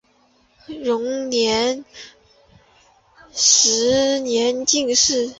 [0.65, 1.85] 乾隆
[3.31, 5.29] 十年进士。